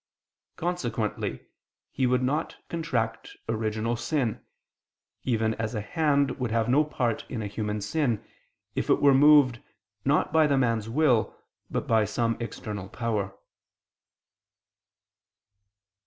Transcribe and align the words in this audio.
Consequently 0.55 1.41
he 1.91 2.07
would 2.07 2.23
not 2.23 2.55
contract 2.69 3.37
original 3.47 3.95
sin: 3.95 4.41
even 5.25 5.53
as 5.61 5.75
a 5.75 5.81
hand 5.81 6.39
would 6.39 6.49
have 6.49 6.67
no 6.67 6.83
part 6.83 7.23
in 7.29 7.43
a 7.43 7.45
human 7.45 7.79
sin, 7.79 8.25
if 8.73 8.89
it 8.89 8.99
were 8.99 9.13
moved, 9.13 9.59
not 10.03 10.33
by 10.33 10.47
the 10.47 10.57
man's 10.57 10.89
will, 10.89 11.37
but 11.69 11.85
by 11.85 12.03
some 12.03 12.35
external 12.39 12.89
power. 12.89 13.35